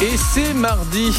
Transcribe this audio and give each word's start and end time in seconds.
Et 0.00 0.16
c'est 0.16 0.54
mardi. 0.54 1.12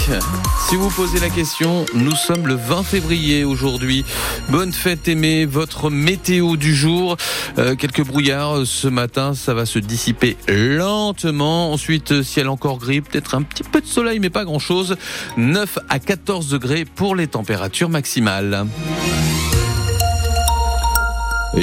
Si 0.70 0.76
vous 0.78 0.90
posez 0.90 1.20
la 1.20 1.30
question, 1.30 1.86
nous 1.94 2.16
sommes 2.16 2.48
le 2.48 2.54
20 2.56 2.84
février 2.84 3.44
aujourd'hui. 3.44 4.06
Bonne 4.48 4.72
fête 4.72 5.10
aimée, 5.10 5.46
votre 5.46 5.90
météo 5.90 6.56
du 6.56 6.74
jour. 6.74 7.18
Euh, 7.58 7.76
quelques 7.76 8.06
brouillards 8.06 8.66
ce 8.66 8.88
matin, 8.88 9.34
ça 9.34 9.54
va 9.54 9.66
se 9.66 9.80
dissiper 9.80 10.38
lentement. 10.48 11.74
Ensuite, 11.74 12.24
ciel 12.24 12.48
encore 12.48 12.78
gris, 12.78 13.02
peut-être 13.02 13.36
un 13.36 13.42
petit 13.42 13.64
peu 13.64 13.82
de 13.82 13.88
soleil, 13.88 14.20
mais 14.20 14.30
pas 14.30 14.46
grand-chose. 14.46 14.96
9 15.36 15.80
à 15.90 16.00
14 16.00 16.48
degrés 16.48 16.86
pour 16.86 17.18
les 17.18 17.28
températures 17.28 17.90
maximales. 17.90 18.66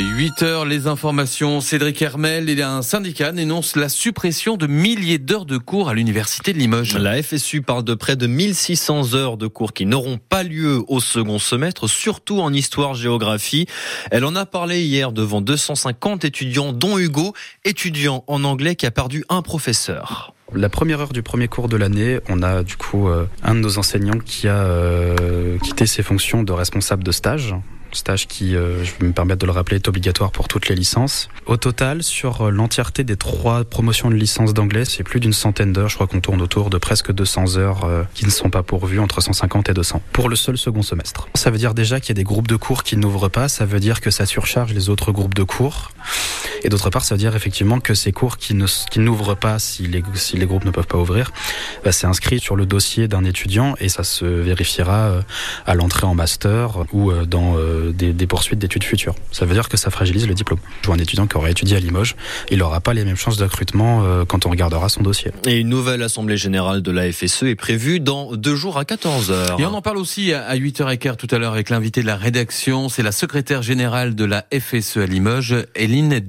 8 0.02 0.42
heures, 0.42 0.64
les 0.66 0.86
informations. 0.88 1.60
Cédric 1.62 2.02
Hermel 2.02 2.50
et 2.50 2.62
un 2.62 2.82
syndicat 2.82 3.32
dénonce 3.32 3.76
la 3.76 3.88
suppression 3.88 4.58
de 4.58 4.66
milliers 4.66 5.18
d'heures 5.18 5.46
de 5.46 5.56
cours 5.56 5.88
à 5.88 5.94
l'université 5.94 6.52
de 6.52 6.58
Limoges. 6.58 6.98
La 6.98 7.22
FSU 7.22 7.62
parle 7.62 7.82
de 7.84 7.94
près 7.94 8.14
de 8.14 8.26
1600 8.26 9.14
heures 9.14 9.36
de 9.38 9.46
cours 9.46 9.72
qui 9.72 9.86
n'auront 9.86 10.18
pas 10.18 10.42
lieu 10.42 10.82
au 10.88 11.00
second 11.00 11.38
semestre, 11.38 11.88
surtout 11.88 12.40
en 12.40 12.52
histoire-géographie. 12.52 13.66
Elle 14.10 14.26
en 14.26 14.36
a 14.36 14.44
parlé 14.44 14.82
hier 14.82 15.12
devant 15.12 15.40
250 15.40 16.26
étudiants, 16.26 16.74
dont 16.74 16.98
Hugo, 16.98 17.32
étudiant 17.64 18.22
en 18.26 18.44
anglais 18.44 18.76
qui 18.76 18.84
a 18.84 18.90
perdu 18.90 19.24
un 19.30 19.40
professeur. 19.40 20.34
La 20.54 20.68
première 20.68 21.00
heure 21.00 21.12
du 21.12 21.22
premier 21.22 21.48
cours 21.48 21.68
de 21.68 21.76
l'année, 21.76 22.20
on 22.28 22.42
a 22.42 22.62
du 22.62 22.76
coup 22.76 23.08
euh, 23.08 23.26
un 23.42 23.54
de 23.54 23.60
nos 23.60 23.78
enseignants 23.78 24.18
qui 24.18 24.46
a 24.46 24.58
euh, 24.58 25.58
quitté 25.58 25.86
ses 25.86 26.02
fonctions 26.02 26.42
de 26.42 26.52
responsable 26.52 27.02
de 27.02 27.12
stage 27.12 27.54
stage 27.92 28.26
qui, 28.26 28.56
euh, 28.56 28.84
je 28.84 28.92
vais 29.00 29.06
me 29.06 29.12
permettre 29.12 29.40
de 29.40 29.46
le 29.46 29.52
rappeler, 29.52 29.76
est 29.76 29.88
obligatoire 29.88 30.30
pour 30.30 30.48
toutes 30.48 30.68
les 30.68 30.74
licences. 30.74 31.28
Au 31.46 31.56
total, 31.56 32.02
sur 32.02 32.50
l'entièreté 32.50 33.04
des 33.04 33.16
trois 33.16 33.64
promotions 33.64 34.10
de 34.10 34.14
licence 34.14 34.54
d'anglais, 34.54 34.84
c'est 34.84 35.02
plus 35.02 35.20
d'une 35.20 35.32
centaine 35.32 35.72
d'heures. 35.72 35.88
Je 35.88 35.94
crois 35.94 36.06
qu'on 36.06 36.20
tourne 36.20 36.42
autour 36.42 36.70
de 36.70 36.78
presque 36.78 37.12
200 37.12 37.56
heures 37.56 37.84
euh, 37.84 38.02
qui 38.14 38.24
ne 38.24 38.30
sont 38.30 38.50
pas 38.50 38.62
pourvues, 38.62 39.00
entre 39.00 39.20
150 39.20 39.68
et 39.68 39.74
200, 39.74 40.02
pour 40.12 40.28
le 40.28 40.36
seul 40.36 40.58
second 40.58 40.82
semestre. 40.82 41.28
Ça 41.34 41.50
veut 41.50 41.58
dire 41.58 41.74
déjà 41.74 42.00
qu'il 42.00 42.10
y 42.10 42.12
a 42.12 42.20
des 42.20 42.24
groupes 42.24 42.48
de 42.48 42.56
cours 42.56 42.82
qui 42.82 42.96
n'ouvrent 42.96 43.28
pas, 43.28 43.48
ça 43.48 43.64
veut 43.64 43.80
dire 43.80 44.00
que 44.00 44.10
ça 44.10 44.26
surcharge 44.26 44.72
les 44.72 44.88
autres 44.88 45.12
groupes 45.12 45.34
de 45.34 45.42
cours. 45.42 45.90
Et 46.62 46.68
d'autre 46.68 46.90
part, 46.90 47.04
ça 47.04 47.14
veut 47.14 47.18
dire 47.18 47.34
effectivement 47.36 47.80
que 47.80 47.94
ces 47.94 48.12
cours 48.12 48.36
qui 48.36 48.54
ne 48.54 48.66
qui 48.90 48.98
n'ouvrent 48.98 49.34
pas 49.34 49.58
si 49.58 49.86
les, 49.86 50.02
si 50.14 50.36
les 50.36 50.46
groupes 50.46 50.64
ne 50.64 50.70
peuvent 50.70 50.86
pas 50.86 50.98
ouvrir, 50.98 51.32
bah, 51.84 51.92
c'est 51.92 52.06
inscrit 52.06 52.40
sur 52.40 52.56
le 52.56 52.66
dossier 52.66 53.08
d'un 53.08 53.24
étudiant 53.24 53.74
et 53.80 53.88
ça 53.88 54.04
se 54.04 54.24
vérifiera 54.24 55.08
euh, 55.08 55.22
à 55.66 55.74
l'entrée 55.74 56.06
en 56.06 56.14
master 56.14 56.84
ou 56.92 57.12
dans 57.12 57.56
des, 57.92 58.26
poursuites 58.26 58.58
d'études 58.58 58.84
futures. 58.84 59.14
Ça 59.32 59.46
veut 59.46 59.54
dire 59.54 59.68
que 59.68 59.76
ça 59.76 59.90
fragilise 59.90 60.26
le 60.26 60.34
diplôme. 60.34 60.58
Je 60.82 60.86
vois 60.86 60.96
un 60.96 60.98
étudiant 60.98 61.26
qui 61.26 61.36
aurait 61.36 61.52
étudié 61.52 61.76
à 61.76 61.80
Limoges, 61.80 62.16
il 62.50 62.58
n'aura 62.58 62.80
pas 62.80 62.92
les 62.94 63.04
mêmes 63.04 63.16
chances 63.16 63.38
euh, 63.76 64.24
quand 64.24 64.46
on 64.46 64.50
regardera 64.50 64.88
son 64.88 65.02
dossier. 65.02 65.32
Et 65.46 65.58
une 65.60 65.68
nouvelle 65.68 66.02
assemblée 66.02 66.36
générale 66.36 66.82
de 66.82 66.90
la 66.90 67.10
FSE 67.12 67.44
est 67.44 67.54
prévue 67.54 68.00
dans 68.00 68.34
deux 68.34 68.54
jours 68.54 68.78
à 68.78 68.84
14h. 68.84 69.60
Et 69.60 69.64
on 69.64 69.74
en 69.74 69.82
parle 69.82 69.98
aussi 69.98 70.32
à 70.32 70.56
8h15 70.56 71.16
tout 71.16 71.28
à 71.30 71.38
l'heure 71.38 71.52
avec 71.52 71.70
l'invité 71.70 72.02
de 72.02 72.06
la 72.06 72.16
rédaction, 72.16 72.88
c'est 72.88 73.02
la 73.02 73.12
secrétaire 73.12 73.62
générale 73.62 74.14
de 74.14 74.24
la 74.24 74.46
FSE 74.52 74.98
à 74.98 75.06
Limoges, 75.06 75.56
Eline 75.74 76.20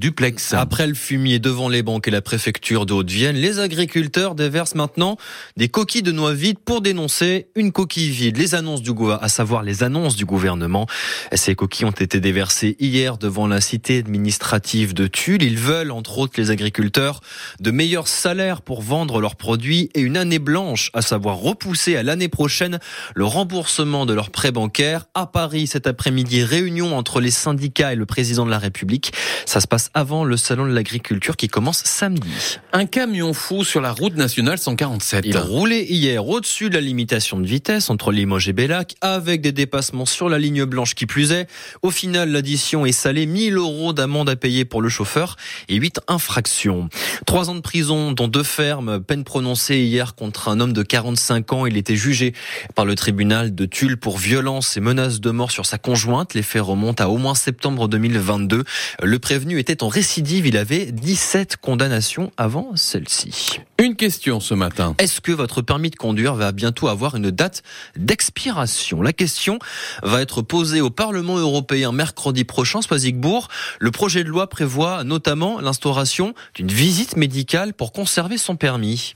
Après 0.54 0.88
le 0.88 0.96
fumier 0.96 1.38
devant 1.38 1.70
les 1.70 1.84
banques 1.84 2.08
et 2.08 2.12
la 2.12 2.24
préfecture 2.24 2.88
de 2.88 2.94
Haute-Vienne, 2.94 3.36
les 3.36 3.60
agriculteurs 3.60 4.34
déversent 4.34 4.74
maintenant 4.74 5.16
des 5.58 5.70
coquilles 5.70 6.02
de 6.02 6.12
noix 6.12 6.34
vides 6.34 6.58
pour 6.58 6.82
dénoncer 6.82 7.50
une 7.54 7.72
coquille 7.72 8.10
vide. 8.10 8.38
Les 8.38 8.56
annonces 8.56 8.82
du 8.82 8.94
gouvernement, 8.94 9.24
à 9.24 9.30
savoir 9.30 9.62
les 9.62 9.84
annonces 9.84 10.16
du 10.16 10.26
gouvernement, 10.26 10.88
ces 11.34 11.54
coquilles 11.54 11.86
ont 11.86 11.92
été 11.92 12.20
déversées 12.20 12.76
hier 12.80 13.20
devant 13.20 13.46
la 13.46 13.62
cité 13.62 14.00
administrative 14.00 14.96
de 14.96 15.06
Tulle. 15.06 15.44
Ils 15.44 15.60
veulent, 15.60 15.92
entre 15.92 16.18
autres 16.18 16.34
les 16.38 16.50
agriculteurs, 16.50 17.22
de 17.60 17.70
meilleurs 17.70 18.08
salaires 18.08 18.64
pour 18.64 18.82
vendre 18.82 19.22
leurs 19.22 19.36
produits 19.36 19.92
et 19.94 20.02
une 20.02 20.18
année 20.18 20.40
blanche, 20.40 20.90
à 20.96 21.04
savoir 21.04 21.38
repousser 21.38 21.96
à 21.96 22.02
l'année 22.02 22.30
prochaine 22.30 22.80
le 23.14 23.26
remboursement 23.26 24.08
de 24.08 24.14
leurs 24.14 24.32
prêts 24.32 24.52
bancaires. 24.52 25.06
À 25.14 25.28
Paris, 25.28 25.68
cet 25.68 25.86
après-midi, 25.86 26.44
réunion 26.44 26.98
entre 26.98 27.20
les 27.20 27.30
syndicats 27.32 27.94
et 27.94 27.96
le 27.96 28.08
président 28.08 28.48
de 28.48 28.52
la 28.52 28.58
République. 28.60 29.14
Ça 29.46 29.60
se 29.60 29.68
passe 29.68 29.92
avant 29.94 30.07
le 30.08 30.38
salon 30.38 30.66
de 30.66 30.72
l'agriculture 30.72 31.36
qui 31.36 31.50
commence 31.50 31.84
samedi. 31.84 32.60
Un 32.72 32.86
camion 32.86 33.34
fou 33.34 33.66
sur 33.66 33.82
la 33.82 33.92
route 33.92 34.16
nationale 34.16 34.58
147. 34.58 35.26
Il 35.28 35.38
roulait 35.38 35.84
hier 35.84 36.26
au-dessus 36.26 36.70
de 36.70 36.76
la 36.76 36.82
limitation 36.82 37.40
de 37.40 37.46
vitesse 37.46 37.90
entre 37.90 38.12
Limoges 38.12 38.48
et 38.48 38.54
Bellac 38.54 38.96
avec 39.02 39.42
des 39.42 39.52
dépassements 39.52 40.06
sur 40.06 40.30
la 40.30 40.40
ligne 40.40 40.64
blanche 40.64 40.96
qui 40.96 41.06
plus 41.06 41.34
est. 41.34 41.48
Au 41.82 41.92
final, 41.92 42.32
l'addition 42.32 42.86
est 42.86 42.94
salée. 42.94 43.26
1000 43.26 43.58
euros 43.58 43.92
d'amende 43.92 44.30
à 44.30 44.38
payer 44.38 44.64
pour 44.64 44.82
le 44.82 44.88
chauffeur 44.88 45.36
et 45.68 45.76
8 45.76 46.00
infractions. 46.08 46.88
Trois 47.26 47.50
ans 47.50 47.56
de 47.56 47.62
prison, 47.62 48.14
dont 48.14 48.30
deux 48.30 48.44
fermes. 48.44 49.02
Peine 49.02 49.26
prononcée 49.26 49.80
hier 49.80 50.16
contre 50.16 50.48
un 50.48 50.62
homme 50.62 50.74
de 50.74 50.84
45 50.84 51.52
ans. 51.52 51.66
Il 51.66 51.76
était 51.76 51.98
jugé 51.98 52.34
par 52.76 52.86
le 52.86 52.96
tribunal 52.96 53.54
de 53.54 53.66
Tulle 53.66 53.98
pour 53.98 54.18
violence 54.18 54.78
et 54.78 54.80
menaces 54.80 55.20
de 55.20 55.32
mort 55.32 55.52
sur 55.52 55.66
sa 55.66 55.78
conjointe. 55.78 56.34
Les 56.34 56.44
faits 56.44 56.62
remontent 56.62 57.04
à 57.04 57.08
au 57.08 57.18
moins 57.18 57.36
septembre 57.36 57.90
2022. 57.90 58.64
Le 59.04 59.20
prévenu 59.20 59.60
était 59.60 59.84
en 59.84 59.90
récidive. 59.98 60.46
Il 60.46 60.58
avait 60.58 60.92
17 60.92 61.58
condamnations 61.58 62.32
avant 62.38 62.76
celle-ci. 62.76 63.62
Une 63.80 63.96
question 63.96 64.40
ce 64.40 64.54
matin. 64.54 64.94
Est-ce 65.00 65.22
que 65.22 65.32
votre 65.32 65.64
permis 65.64 65.90
de 65.90 65.96
conduire 65.96 66.36
va 66.36 66.52
bientôt 66.52 66.88
avoir 66.88 67.16
une 67.16 67.32
date 67.32 67.64
d'expiration? 67.96 69.02
La 69.02 69.12
question 69.12 69.58
va 70.04 70.22
être 70.22 70.44
posée 70.44 70.82
au 70.82 70.92
Parlement 70.92 71.38
européen 71.38 71.92
mercredi 71.92 72.44
prochain, 72.44 72.84
Soisigbourg. 72.84 73.48
Le 73.80 73.90
projet 73.90 74.24
de 74.24 74.30
loi 74.30 74.46
prévoit 74.46 75.04
notamment 75.04 75.60
l'instauration 75.62 76.36
d'une 76.54 76.72
visite 76.72 77.18
médicale 77.18 77.74
pour 77.74 77.92
conserver 77.92 78.38
son 78.38 78.56
permis 78.56 79.16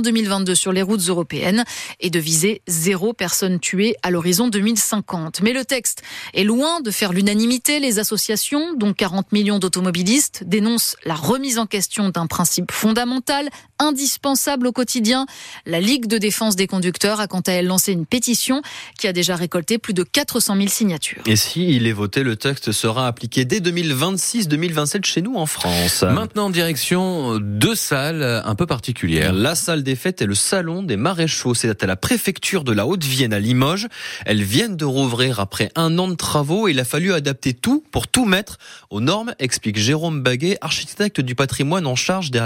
2022 0.00 0.54
sur 0.54 0.72
les 0.72 0.82
routes 0.82 1.08
européennes 1.08 1.64
et 2.00 2.10
de 2.10 2.18
viser 2.18 2.62
zéro 2.66 3.12
personne 3.12 3.60
tuée 3.60 3.96
à 4.02 4.10
l'horizon 4.10 4.48
2050. 4.48 5.40
Mais 5.42 5.52
le 5.52 5.64
texte 5.64 6.02
est 6.34 6.44
loin 6.44 6.80
de 6.80 6.90
faire 6.90 7.12
l'unanimité. 7.12 7.80
Les 7.80 7.98
associations, 7.98 8.74
dont 8.74 8.92
40 8.92 9.32
millions 9.32 9.58
d'automobilistes, 9.58 10.44
dénoncent 10.46 10.96
la 11.04 11.14
remise 11.14 11.58
en 11.58 11.66
question 11.66 12.08
d'un 12.08 12.26
principe 12.26 12.72
fondamental, 12.72 13.48
indispensable 13.78 14.66
au 14.66 14.72
quotidien. 14.72 15.26
La 15.66 15.80
Ligue 15.80 16.06
de 16.06 16.18
défense 16.18 16.56
des 16.56 16.66
conducteurs 16.66 17.20
a 17.20 17.26
quant 17.26 17.40
à 17.40 17.52
elle 17.52 17.66
lancé 17.66 17.92
une 17.92 18.06
pétition 18.06 18.62
qui 18.98 19.06
a 19.06 19.12
déjà 19.12 19.36
récolté 19.36 19.78
plus 19.78 19.94
de 19.94 20.02
400 20.02 20.56
000 20.56 20.68
signatures. 20.68 21.22
Et 21.26 21.36
si 21.36 21.74
il 21.74 21.86
est 21.86 21.92
voté, 21.92 22.22
le 22.22 22.36
texte 22.36 22.72
sera 22.72 23.06
appliqué 23.06 23.44
dès 23.44 23.60
2026-2027 23.60 25.04
chez 25.04 25.22
nous 25.22 25.36
en 25.36 25.46
France. 25.46 26.02
Maintenant, 26.02 26.50
direction 26.50 27.38
deux 27.38 27.74
salles 27.74 28.42
un 28.44 28.54
peu 28.54 28.66
particulières. 28.66 29.32
La 29.32 29.54
salle 29.54 29.82
des 29.82 29.89
des 29.90 29.96
fêtes 29.96 30.22
est 30.22 30.26
le 30.26 30.36
salon 30.36 30.84
des 30.84 30.96
maréchaux. 30.96 31.52
C'est 31.52 31.82
à 31.82 31.86
la 31.88 31.96
préfecture 31.96 32.62
de 32.62 32.70
la 32.70 32.86
Haute-Vienne 32.86 33.32
à 33.32 33.40
Limoges. 33.40 33.88
Elles 34.24 34.44
viennent 34.44 34.76
de 34.76 34.84
rouvrir 34.84 35.40
après 35.40 35.72
un 35.74 35.98
an 35.98 36.06
de 36.06 36.14
travaux 36.14 36.68
et 36.68 36.70
il 36.70 36.78
a 36.78 36.84
fallu 36.84 37.12
adapter 37.12 37.54
tout 37.54 37.82
pour 37.90 38.06
tout 38.06 38.24
mettre 38.24 38.58
aux 38.90 39.00
normes, 39.00 39.34
explique 39.40 39.76
Jérôme 39.76 40.22
Baguet, 40.22 40.58
architecte 40.60 41.20
du 41.20 41.34
patrimoine 41.34 41.88
en 41.88 41.96
charge 41.96 42.30
de 42.30 42.38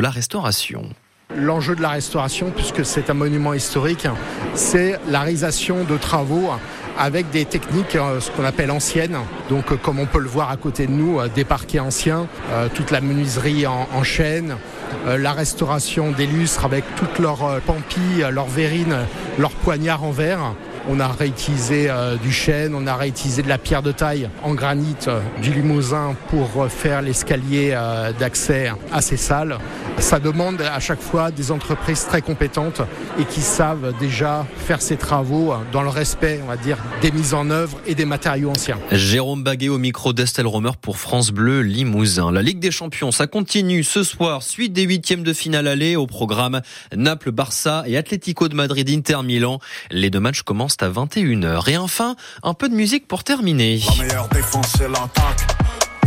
la 0.00 0.10
restauration. 0.10 0.90
L'enjeu 1.34 1.74
de 1.74 1.82
la 1.82 1.88
restauration, 1.88 2.52
puisque 2.54 2.84
c'est 2.84 3.10
un 3.10 3.14
monument 3.14 3.52
historique, 3.52 4.06
c'est 4.54 5.00
la 5.08 5.22
réalisation 5.22 5.82
de 5.82 5.96
travaux 5.96 6.50
avec 6.98 7.30
des 7.30 7.46
techniques, 7.46 7.96
euh, 7.96 8.20
ce 8.20 8.30
qu'on 8.30 8.44
appelle 8.44 8.70
anciennes. 8.70 9.16
Donc, 9.48 9.72
euh, 9.72 9.76
comme 9.76 9.98
on 9.98 10.06
peut 10.06 10.20
le 10.20 10.28
voir 10.28 10.50
à 10.50 10.56
côté 10.56 10.86
de 10.86 10.92
nous, 10.92 11.18
euh, 11.18 11.28
des 11.34 11.44
parquets 11.44 11.80
anciens, 11.80 12.28
toute 12.74 12.90
la 12.90 13.00
menuiserie 13.00 13.66
en, 13.66 13.88
en 13.92 14.02
chêne, 14.02 14.56
la 15.06 15.32
restauration 15.32 16.10
des 16.10 16.26
lustres 16.26 16.64
avec 16.64 16.84
toutes 16.96 17.18
leurs 17.18 17.60
pampilles, 17.66 18.26
leurs 18.30 18.46
verrines, 18.46 18.96
leurs 19.38 19.50
poignards 19.50 20.04
en 20.04 20.10
verre. 20.10 20.54
On 20.88 20.98
a 20.98 21.06
réutilisé 21.06 21.88
euh, 21.88 22.16
du 22.16 22.32
chêne, 22.32 22.74
on 22.74 22.86
a 22.88 22.96
réutilisé 22.96 23.42
de 23.42 23.48
la 23.48 23.58
pierre 23.58 23.82
de 23.82 23.92
taille 23.92 24.28
en 24.42 24.54
granit 24.54 24.96
euh, 25.06 25.20
du 25.40 25.52
Limousin 25.52 26.16
pour 26.28 26.66
faire 26.68 27.02
l'escalier 27.02 27.76
d'accès 28.18 28.72
à 28.92 29.00
ces 29.00 29.16
salles. 29.16 29.58
Ça 29.98 30.18
demande 30.18 30.60
à 30.60 30.80
chaque 30.80 31.00
fois 31.00 31.30
des 31.30 31.50
entreprises 31.50 32.06
très 32.06 32.22
compétentes 32.22 32.82
et 33.18 33.24
qui 33.24 33.40
savent 33.40 33.94
déjà 33.98 34.46
faire 34.56 34.82
ces 34.82 34.96
travaux 34.96 35.54
dans 35.72 35.82
le 35.82 35.88
respect, 35.88 36.40
on 36.42 36.48
va 36.48 36.56
dire, 36.56 36.78
des 37.00 37.10
mises 37.10 37.34
en 37.34 37.50
œuvre 37.50 37.78
et 37.86 37.94
des 37.94 38.04
matériaux 38.04 38.50
anciens. 38.50 38.78
Jérôme 38.90 39.42
Baguet 39.42 39.68
au 39.68 39.78
micro 39.78 40.12
d'Estelle 40.12 40.46
Romer 40.46 40.72
pour 40.80 40.98
France 40.98 41.30
Bleu 41.30 41.60
Limousin. 41.62 42.32
La 42.32 42.42
Ligue 42.42 42.58
des 42.58 42.70
Champions, 42.70 43.12
ça 43.12 43.26
continue 43.26 43.84
ce 43.84 44.02
soir, 44.02 44.42
suite 44.42 44.72
des 44.72 44.82
huitièmes 44.82 45.22
de 45.22 45.32
finale 45.32 45.66
aller 45.66 45.96
au 45.96 46.06
programme 46.06 46.60
Naples, 46.94 47.30
Barça 47.30 47.84
et 47.86 47.96
Atlético 47.96 48.48
de 48.48 48.54
Madrid, 48.54 48.88
Inter 48.90 49.22
Milan. 49.24 49.58
Les 49.90 50.10
deux 50.10 50.20
matchs 50.20 50.42
commencent 50.42 50.76
à 50.80 50.88
21h. 50.88 51.70
Et 51.70 51.76
enfin, 51.76 52.16
un 52.42 52.54
peu 52.54 52.68
de 52.68 52.74
musique 52.74 53.06
pour 53.06 53.24
terminer. 53.24 53.80
La 53.98 54.04
meilleure 54.04 54.28
défense, 54.28 54.72
c'est 54.76 54.88
l'attaque 54.88 55.46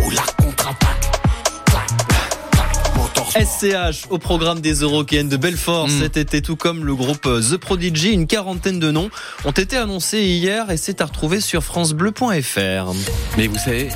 ou 0.05 0.11
la 0.11 0.23
contre-attaque. 0.43 1.04
SCH 3.35 4.07
au 4.09 4.17
programme 4.17 4.61
des 4.61 4.75
Eurokéennes 4.75 5.27
de 5.27 5.35
Belfort 5.35 5.89
mm. 5.89 5.99
cet 5.99 6.17
été, 6.17 6.41
tout 6.41 6.55
comme 6.55 6.85
le 6.85 6.95
groupe 6.95 7.23
The 7.23 7.57
Prodigy. 7.57 8.11
Une 8.11 8.27
quarantaine 8.27 8.79
de 8.79 8.91
noms 8.91 9.09
ont 9.43 9.51
été 9.51 9.75
annoncés 9.75 10.21
hier 10.21 10.71
et 10.71 10.77
c'est 10.77 11.01
à 11.01 11.05
retrouver 11.05 11.41
sur 11.41 11.63
FranceBleu.fr. 11.63 12.93
Mais 13.37 13.47
vous 13.47 13.57
savez, 13.57 13.89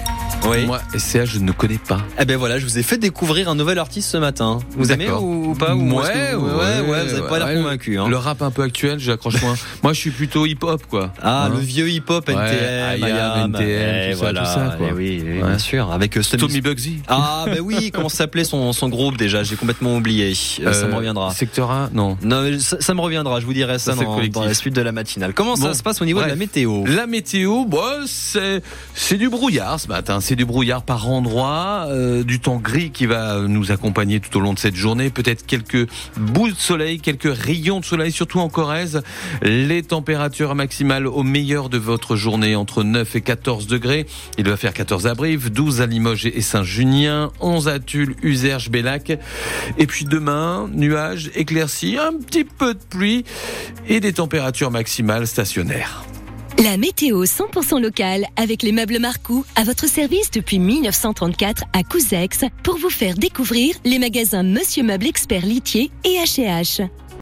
oui. 0.48 0.66
Moi, 0.66 0.80
SCH, 0.96 1.26
je 1.26 1.40
ne 1.40 1.52
connais 1.52 1.78
pas. 1.78 2.00
Eh 2.20 2.26
ben 2.26 2.38
voilà, 2.38 2.60
je 2.60 2.66
vous 2.66 2.78
ai 2.78 2.84
fait 2.84 2.98
découvrir 2.98 3.50
un 3.50 3.56
nouvel 3.56 3.78
artiste 3.80 4.10
ce 4.10 4.18
matin. 4.18 4.60
Vous 4.72 4.92
aimez 4.92 5.10
ou, 5.10 5.56
pas 5.56 5.76
ou 5.76 5.92
ouais, 5.92 5.96
ouais, 5.96 6.36
ouais, 6.36 6.90
ouais, 6.90 7.06
vous 7.06 7.16
n'avez 7.16 7.28
pas 7.28 7.40
l'air 7.40 7.54
convaincu. 7.54 7.98
Hein. 7.98 8.08
Le 8.08 8.18
rap 8.18 8.42
un 8.42 8.52
peu 8.52 8.64
actuel, 8.64 9.00
j'accroche 9.00 9.42
moins. 9.42 9.56
Moi, 9.84 9.94
je 9.94 10.00
suis 10.00 10.12
plutôt 10.12 10.46
hip-hop, 10.46 10.84
quoi. 10.90 11.14
Ah, 11.22 11.46
hein 11.46 11.50
le 11.54 11.60
vieux 11.60 11.90
hip-hop, 11.90 12.28
NTM, 12.28 13.00
IAM, 13.00 13.56
NTM, 13.56 14.14
tout, 14.14 14.20
voilà. 14.20 14.46
ça, 14.46 14.54
tout 14.54 14.60
ça, 14.60 14.78
quoi. 14.78 14.88
Eh 14.90 14.94
oui, 14.94 15.24
oui 15.26 15.42
bien 15.42 15.60
sûr. 15.60 15.92
Avec 15.92 16.18
euh, 16.18 16.22
Tommy 16.38 16.62
Bugsy. 16.62 17.00
Ah, 17.08 17.46
ben 17.46 17.60
oui, 17.60 17.92
comment 17.94 18.10
s'appelait 18.10 18.44
son, 18.44 18.74
son 18.74 18.90
groupe 18.90 19.18
déjà? 19.18 19.44
J'ai 19.44 19.56
complètement 19.56 19.96
oublié. 19.96 20.34
Euh, 20.62 20.74
ça 20.74 20.88
me 20.88 20.96
reviendra. 20.96 21.34
Secteur 21.34 21.72
1 21.72 21.90
Non. 21.94 22.18
Non, 22.24 22.44
ça, 22.60 22.94
me 22.94 23.02
reviendra, 23.02 23.40
je 23.40 23.46
vous 23.46 23.54
dirai 23.54 23.80
ça, 23.80 23.96
dans, 23.96 24.20
dans, 24.28 24.46
la 24.46 24.54
suite 24.54 24.76
de 24.76 24.82
la 24.82 24.92
matinale. 24.92 25.34
Comment 25.34 25.56
ça 25.56 25.74
se 25.74 25.84
passe 25.84 26.02
au 26.02 26.06
niveau 26.06 26.22
de 26.22 26.28
la 26.28 26.36
météo? 26.36 26.86
La 26.86 27.08
météo, 27.08 27.66
bon, 27.66 28.06
c'est 28.06 29.18
du 29.18 29.30
brouillard 29.30 29.80
ce 29.80 29.88
matin. 29.88 30.20
C'est 30.30 30.36
du 30.36 30.46
brouillard 30.46 30.84
par 30.84 31.10
endroit, 31.10 31.88
euh, 31.88 32.24
du 32.24 32.40
temps 32.40 32.58
gris 32.58 32.92
qui 32.92 33.08
va 33.08 33.40
nous 33.48 33.72
accompagner 33.72 34.20
tout 34.20 34.38
au 34.38 34.40
long 34.40 34.54
de 34.54 34.60
cette 34.60 34.76
journée, 34.76 35.10
peut-être 35.10 35.44
quelques 35.44 35.90
boules 36.18 36.54
de 36.54 36.60
soleil, 36.60 37.00
quelques 37.00 37.36
rayons 37.36 37.80
de 37.80 37.86
soleil, 37.86 38.12
surtout 38.12 38.40
en 38.40 38.48
Corrèze. 38.48 39.02
Les 39.42 39.82
températures 39.82 40.54
maximales 40.54 41.08
au 41.08 41.24
meilleur 41.24 41.68
de 41.70 41.80
votre 41.80 42.16
journée 42.16 42.56
entre 42.56 42.84
9 42.84 43.16
et 43.16 43.22
14 43.22 43.66
degrés. 43.66 44.06
Il 44.38 44.48
va 44.48 44.56
faire 44.56 44.74
14 44.74 45.08
à 45.08 45.16
Brive, 45.16 45.52
12 45.52 45.82
à 45.82 45.88
Limoges 45.88 46.28
et 46.28 46.42
Saint-Junien, 46.42 47.32
11 47.40 47.68
à 47.68 47.80
Tulle, 47.80 48.16
Uzerge, 48.22 48.70
Bellac. 48.70 49.12
Et 49.80 49.88
puis 49.88 50.06
demain, 50.06 50.70
nuages, 50.72 51.32
éclaircies, 51.34 51.98
un 51.98 52.14
petit 52.14 52.44
peu 52.44 52.76
de 52.76 52.84
pluie 52.88 53.26
et 53.88 54.00
des 54.00 54.14
températures 54.14 54.70
maximales 54.70 55.26
stationnaires. 55.26 56.04
La 56.62 56.76
météo 56.76 57.24
100% 57.24 57.82
locale 57.82 58.26
avec 58.36 58.64
les 58.64 58.74
meubles 58.74 59.00
Marcou 59.00 59.46
à 59.56 59.64
votre 59.64 59.88
service 59.88 60.30
depuis 60.30 60.60
1934 60.60 61.64
à 61.72 61.84
Couzex 61.84 62.44
pour 62.64 62.76
vous 62.76 62.90
faire 62.90 63.16
découvrir 63.16 63.76
les 63.86 63.98
magasins 63.98 64.44
Monsieur 64.44 64.84
Meuble 64.84 65.08
Expert 65.08 65.46
Litier 65.46 65.90
et 66.04 66.18
H&H. 66.18 66.90